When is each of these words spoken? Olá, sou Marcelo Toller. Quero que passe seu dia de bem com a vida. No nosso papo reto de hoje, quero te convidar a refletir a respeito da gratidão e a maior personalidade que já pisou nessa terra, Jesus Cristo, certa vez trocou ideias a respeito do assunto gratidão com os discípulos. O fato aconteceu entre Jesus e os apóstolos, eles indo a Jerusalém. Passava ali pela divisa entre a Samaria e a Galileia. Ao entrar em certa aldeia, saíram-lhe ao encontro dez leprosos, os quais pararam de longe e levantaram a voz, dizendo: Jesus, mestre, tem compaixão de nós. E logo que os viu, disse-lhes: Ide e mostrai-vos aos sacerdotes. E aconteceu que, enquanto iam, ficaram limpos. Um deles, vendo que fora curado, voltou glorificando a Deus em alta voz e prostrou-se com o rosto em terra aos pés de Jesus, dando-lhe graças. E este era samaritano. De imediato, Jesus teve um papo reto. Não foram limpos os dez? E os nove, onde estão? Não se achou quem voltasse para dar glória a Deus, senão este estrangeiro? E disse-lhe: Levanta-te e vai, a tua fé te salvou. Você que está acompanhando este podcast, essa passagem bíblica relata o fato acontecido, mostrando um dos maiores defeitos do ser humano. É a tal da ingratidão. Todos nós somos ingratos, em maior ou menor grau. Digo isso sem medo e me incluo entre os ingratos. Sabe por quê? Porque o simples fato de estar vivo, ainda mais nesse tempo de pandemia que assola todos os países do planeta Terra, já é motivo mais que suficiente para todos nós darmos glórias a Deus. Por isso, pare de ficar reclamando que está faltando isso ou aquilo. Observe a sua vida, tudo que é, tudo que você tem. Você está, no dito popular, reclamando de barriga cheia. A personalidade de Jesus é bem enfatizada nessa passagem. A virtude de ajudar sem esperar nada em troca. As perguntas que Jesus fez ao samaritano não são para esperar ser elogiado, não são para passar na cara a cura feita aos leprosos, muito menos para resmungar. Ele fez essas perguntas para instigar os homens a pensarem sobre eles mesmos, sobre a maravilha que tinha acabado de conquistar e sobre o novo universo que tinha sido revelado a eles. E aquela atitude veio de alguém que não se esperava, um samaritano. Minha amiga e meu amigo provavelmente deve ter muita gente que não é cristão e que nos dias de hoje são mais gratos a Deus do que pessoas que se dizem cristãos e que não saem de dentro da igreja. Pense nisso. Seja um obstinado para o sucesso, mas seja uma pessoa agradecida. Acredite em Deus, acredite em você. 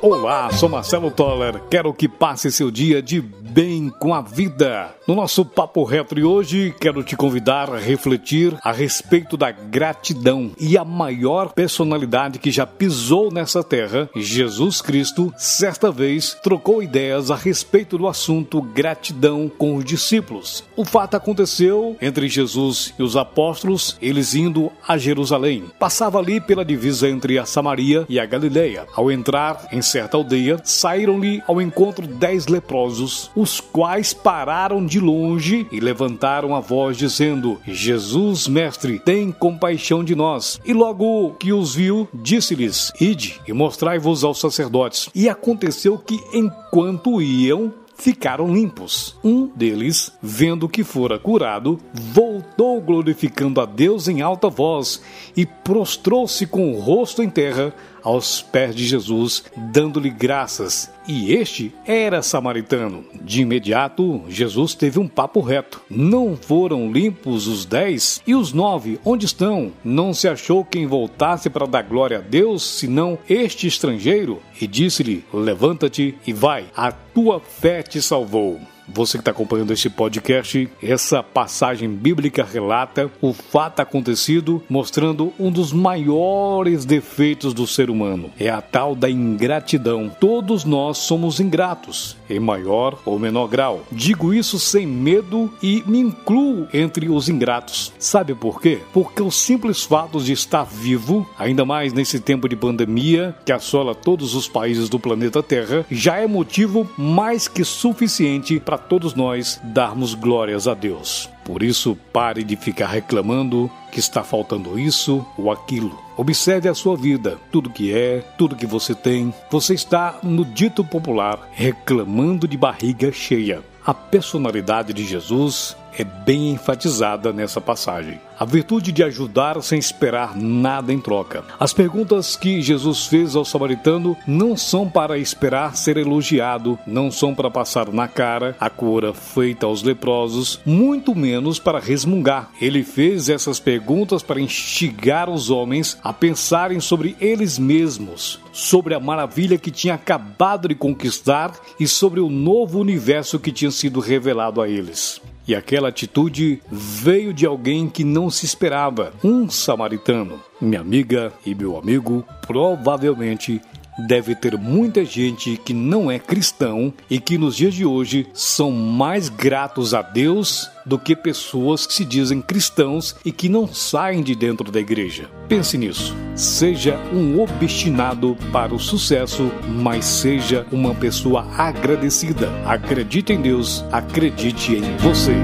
Olá, 0.00 0.48
sou 0.52 0.68
Marcelo 0.68 1.10
Toller. 1.10 1.60
Quero 1.68 1.92
que 1.92 2.08
passe 2.08 2.52
seu 2.52 2.70
dia 2.70 3.02
de 3.02 3.20
bem 3.20 3.90
com 3.98 4.14
a 4.14 4.20
vida. 4.20 4.94
No 5.08 5.14
nosso 5.14 5.44
papo 5.44 5.82
reto 5.82 6.14
de 6.14 6.22
hoje, 6.22 6.72
quero 6.78 7.02
te 7.02 7.16
convidar 7.16 7.68
a 7.68 7.78
refletir 7.78 8.56
a 8.62 8.70
respeito 8.70 9.36
da 9.36 9.50
gratidão 9.50 10.52
e 10.60 10.78
a 10.78 10.84
maior 10.84 11.52
personalidade 11.52 12.38
que 12.38 12.52
já 12.52 12.64
pisou 12.64 13.32
nessa 13.32 13.64
terra, 13.64 14.08
Jesus 14.14 14.80
Cristo, 14.80 15.34
certa 15.36 15.90
vez 15.90 16.36
trocou 16.44 16.80
ideias 16.80 17.30
a 17.30 17.36
respeito 17.36 17.98
do 17.98 18.06
assunto 18.06 18.62
gratidão 18.62 19.50
com 19.58 19.76
os 19.76 19.84
discípulos. 19.84 20.62
O 20.76 20.84
fato 20.84 21.16
aconteceu 21.16 21.96
entre 22.00 22.28
Jesus 22.28 22.94
e 22.98 23.02
os 23.02 23.16
apóstolos, 23.16 23.96
eles 24.00 24.34
indo 24.34 24.70
a 24.86 24.96
Jerusalém. 24.96 25.64
Passava 25.78 26.18
ali 26.18 26.40
pela 26.40 26.64
divisa 26.64 27.08
entre 27.08 27.38
a 27.38 27.46
Samaria 27.46 28.06
e 28.08 28.20
a 28.20 28.26
Galileia. 28.26 28.86
Ao 28.94 29.10
entrar 29.10 29.66
em 29.72 29.80
certa 29.88 30.16
aldeia, 30.16 30.60
saíram-lhe 30.64 31.42
ao 31.46 31.60
encontro 31.60 32.06
dez 32.06 32.46
leprosos, 32.46 33.30
os 33.34 33.60
quais 33.60 34.12
pararam 34.12 34.84
de 34.84 35.00
longe 35.00 35.66
e 35.72 35.80
levantaram 35.80 36.54
a 36.54 36.60
voz, 36.60 36.96
dizendo: 36.96 37.58
Jesus, 37.66 38.46
mestre, 38.46 38.98
tem 38.98 39.32
compaixão 39.32 40.04
de 40.04 40.14
nós. 40.14 40.60
E 40.64 40.72
logo 40.72 41.34
que 41.34 41.52
os 41.52 41.74
viu, 41.74 42.08
disse-lhes: 42.12 42.92
Ide 43.00 43.40
e 43.46 43.52
mostrai-vos 43.52 44.24
aos 44.24 44.40
sacerdotes. 44.40 45.08
E 45.14 45.28
aconteceu 45.28 45.98
que, 45.98 46.20
enquanto 46.32 47.20
iam, 47.20 47.72
ficaram 47.98 48.54
limpos. 48.54 49.16
Um 49.22 49.46
deles, 49.46 50.12
vendo 50.22 50.68
que 50.68 50.84
fora 50.84 51.18
curado, 51.18 51.78
voltou 51.92 52.80
glorificando 52.80 53.60
a 53.60 53.66
Deus 53.66 54.08
em 54.08 54.22
alta 54.22 54.48
voz 54.48 55.02
e 55.36 55.44
prostrou-se 55.44 56.46
com 56.46 56.72
o 56.72 56.80
rosto 56.80 57.22
em 57.22 57.28
terra 57.28 57.74
aos 58.02 58.42
pés 58.42 58.74
de 58.74 58.86
Jesus, 58.86 59.44
dando-lhe 59.56 60.10
graças. 60.10 60.90
E 61.06 61.32
este 61.32 61.72
era 61.86 62.22
samaritano. 62.22 63.04
De 63.22 63.42
imediato, 63.42 64.22
Jesus 64.28 64.74
teve 64.74 64.98
um 64.98 65.08
papo 65.08 65.40
reto. 65.40 65.80
Não 65.88 66.36
foram 66.36 66.92
limpos 66.92 67.46
os 67.46 67.64
dez? 67.64 68.22
E 68.26 68.34
os 68.34 68.52
nove, 68.52 69.00
onde 69.04 69.26
estão? 69.26 69.72
Não 69.82 70.12
se 70.12 70.28
achou 70.28 70.64
quem 70.64 70.86
voltasse 70.86 71.48
para 71.48 71.66
dar 71.66 71.82
glória 71.82 72.18
a 72.18 72.20
Deus, 72.20 72.62
senão 72.62 73.18
este 73.28 73.66
estrangeiro? 73.66 74.42
E 74.60 74.66
disse-lhe: 74.66 75.24
Levanta-te 75.32 76.14
e 76.26 76.32
vai, 76.32 76.66
a 76.76 76.92
tua 76.92 77.40
fé 77.40 77.82
te 77.82 78.02
salvou. 78.02 78.60
Você 78.88 79.18
que 79.18 79.22
está 79.22 79.30
acompanhando 79.30 79.72
este 79.72 79.90
podcast, 79.90 80.68
essa 80.82 81.22
passagem 81.22 81.90
bíblica 81.90 82.42
relata 82.42 83.10
o 83.20 83.34
fato 83.34 83.80
acontecido, 83.80 84.62
mostrando 84.68 85.32
um 85.38 85.50
dos 85.50 85.72
maiores 85.72 86.84
defeitos 86.86 87.52
do 87.52 87.66
ser 87.66 87.90
humano. 87.90 88.30
É 88.38 88.48
a 88.48 88.62
tal 88.62 88.94
da 88.94 89.10
ingratidão. 89.10 90.10
Todos 90.18 90.64
nós 90.64 90.98
somos 90.98 91.38
ingratos, 91.38 92.16
em 92.30 92.40
maior 92.40 92.98
ou 93.04 93.18
menor 93.18 93.48
grau. 93.48 93.82
Digo 93.92 94.32
isso 94.32 94.58
sem 94.58 94.86
medo 94.86 95.52
e 95.62 95.82
me 95.86 95.98
incluo 95.98 96.66
entre 96.72 97.10
os 97.10 97.28
ingratos. 97.28 97.92
Sabe 97.98 98.34
por 98.34 98.60
quê? 98.60 98.80
Porque 98.92 99.22
o 99.22 99.30
simples 99.30 99.84
fato 99.84 100.18
de 100.20 100.32
estar 100.32 100.64
vivo, 100.64 101.28
ainda 101.38 101.64
mais 101.64 101.92
nesse 101.92 102.20
tempo 102.20 102.48
de 102.48 102.56
pandemia 102.56 103.34
que 103.44 103.52
assola 103.52 103.94
todos 103.94 104.34
os 104.34 104.48
países 104.48 104.88
do 104.88 104.98
planeta 104.98 105.42
Terra, 105.42 105.84
já 105.90 106.16
é 106.16 106.26
motivo 106.26 106.88
mais 106.96 107.46
que 107.46 107.64
suficiente 107.64 108.58
para 108.58 108.77
todos 108.78 109.14
nós 109.14 109.60
darmos 109.62 110.14
glórias 110.14 110.66
a 110.66 110.74
Deus. 110.74 111.28
Por 111.44 111.62
isso, 111.62 111.96
pare 112.12 112.44
de 112.44 112.56
ficar 112.56 112.88
reclamando 112.88 113.70
que 113.90 114.00
está 114.00 114.22
faltando 114.22 114.78
isso 114.78 115.26
ou 115.36 115.50
aquilo. 115.50 115.98
Observe 116.16 116.68
a 116.68 116.74
sua 116.74 116.96
vida, 116.96 117.38
tudo 117.50 117.70
que 117.70 117.92
é, 117.92 118.20
tudo 118.36 118.56
que 118.56 118.66
você 118.66 118.94
tem. 118.94 119.32
Você 119.50 119.74
está, 119.74 120.18
no 120.22 120.44
dito 120.44 120.84
popular, 120.84 121.48
reclamando 121.52 122.46
de 122.46 122.56
barriga 122.56 123.10
cheia. 123.12 123.62
A 123.84 123.94
personalidade 123.94 124.92
de 124.92 125.04
Jesus 125.04 125.76
é 125.96 126.04
bem 126.04 126.50
enfatizada 126.50 127.32
nessa 127.32 127.60
passagem. 127.60 128.20
A 128.38 128.44
virtude 128.44 128.92
de 128.92 129.02
ajudar 129.02 129.60
sem 129.62 129.80
esperar 129.80 130.36
nada 130.36 130.92
em 130.92 131.00
troca. 131.00 131.44
As 131.58 131.72
perguntas 131.72 132.36
que 132.36 132.62
Jesus 132.62 133.06
fez 133.06 133.34
ao 133.34 133.44
samaritano 133.44 134.16
não 134.26 134.56
são 134.56 134.88
para 134.88 135.18
esperar 135.18 135.76
ser 135.76 135.96
elogiado, 135.96 136.78
não 136.86 137.10
são 137.10 137.34
para 137.34 137.50
passar 137.50 137.92
na 137.92 138.06
cara 138.06 138.56
a 138.60 138.70
cura 138.70 139.12
feita 139.12 139.66
aos 139.66 139.82
leprosos, 139.82 140.60
muito 140.64 141.16
menos 141.16 141.58
para 141.58 141.80
resmungar. 141.80 142.50
Ele 142.60 142.84
fez 142.84 143.28
essas 143.28 143.58
perguntas 143.58 144.22
para 144.22 144.40
instigar 144.40 145.28
os 145.28 145.50
homens 145.50 145.98
a 146.04 146.12
pensarem 146.12 146.78
sobre 146.78 147.16
eles 147.20 147.58
mesmos, 147.58 148.38
sobre 148.52 148.94
a 148.94 149.00
maravilha 149.00 149.58
que 149.58 149.72
tinha 149.72 149.94
acabado 149.94 150.68
de 150.68 150.76
conquistar 150.76 151.52
e 151.80 151.88
sobre 151.88 152.20
o 152.20 152.30
novo 152.30 152.78
universo 152.78 153.40
que 153.40 153.50
tinha 153.50 153.70
sido 153.72 153.98
revelado 153.98 154.60
a 154.60 154.68
eles. 154.68 155.20
E 155.48 155.54
aquela 155.54 155.88
atitude 155.88 156.60
veio 156.70 157.32
de 157.32 157.46
alguém 157.46 157.88
que 157.88 158.04
não 158.04 158.28
se 158.28 158.44
esperava, 158.44 159.14
um 159.24 159.48
samaritano. 159.48 160.38
Minha 160.60 160.82
amiga 160.82 161.32
e 161.46 161.54
meu 161.54 161.78
amigo 161.78 162.22
provavelmente 162.46 163.58
deve 164.06 164.34
ter 164.34 164.58
muita 164.58 165.06
gente 165.06 165.56
que 165.56 165.72
não 165.72 166.10
é 166.10 166.18
cristão 166.18 166.92
e 167.08 167.18
que 167.18 167.38
nos 167.38 167.56
dias 167.56 167.72
de 167.72 167.86
hoje 167.86 168.26
são 168.34 168.70
mais 168.70 169.30
gratos 169.30 169.94
a 169.94 170.02
Deus 170.02 170.70
do 170.84 170.98
que 170.98 171.16
pessoas 171.16 171.86
que 171.86 171.94
se 171.94 172.04
dizem 172.04 172.42
cristãos 172.42 173.16
e 173.24 173.32
que 173.32 173.48
não 173.48 173.66
saem 173.66 174.22
de 174.22 174.34
dentro 174.34 174.70
da 174.70 174.78
igreja. 174.78 175.30
Pense 175.48 175.78
nisso. 175.78 176.14
Seja 176.38 176.96
um 177.12 177.40
obstinado 177.40 178.36
para 178.52 178.72
o 178.72 178.78
sucesso, 178.78 179.50
mas 179.66 180.04
seja 180.04 180.64
uma 180.70 180.94
pessoa 180.94 181.44
agradecida. 181.56 182.48
Acredite 182.64 183.32
em 183.32 183.42
Deus, 183.42 183.84
acredite 183.90 184.76
em 184.76 184.96
você. 184.98 185.34